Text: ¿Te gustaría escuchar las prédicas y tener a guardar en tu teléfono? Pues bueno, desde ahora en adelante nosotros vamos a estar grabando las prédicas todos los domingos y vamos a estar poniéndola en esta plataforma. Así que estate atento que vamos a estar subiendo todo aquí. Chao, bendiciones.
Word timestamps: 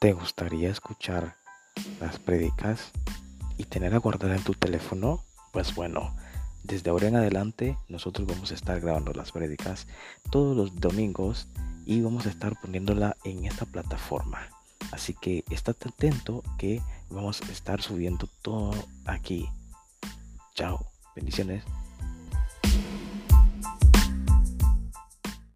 ¿Te 0.00 0.14
gustaría 0.14 0.70
escuchar 0.70 1.36
las 2.00 2.18
prédicas 2.18 2.90
y 3.58 3.64
tener 3.64 3.94
a 3.94 3.98
guardar 3.98 4.30
en 4.30 4.42
tu 4.42 4.54
teléfono? 4.54 5.22
Pues 5.52 5.74
bueno, 5.74 6.16
desde 6.62 6.88
ahora 6.88 7.08
en 7.08 7.16
adelante 7.16 7.76
nosotros 7.90 8.26
vamos 8.26 8.50
a 8.50 8.54
estar 8.54 8.80
grabando 8.80 9.12
las 9.12 9.30
prédicas 9.30 9.86
todos 10.30 10.56
los 10.56 10.80
domingos 10.80 11.48
y 11.84 12.00
vamos 12.00 12.24
a 12.24 12.30
estar 12.30 12.58
poniéndola 12.58 13.18
en 13.24 13.44
esta 13.44 13.66
plataforma. 13.66 14.48
Así 14.90 15.12
que 15.12 15.44
estate 15.50 15.90
atento 15.90 16.42
que 16.56 16.80
vamos 17.10 17.42
a 17.42 17.52
estar 17.52 17.82
subiendo 17.82 18.26
todo 18.40 18.72
aquí. 19.04 19.50
Chao, 20.54 20.86
bendiciones. 21.14 21.62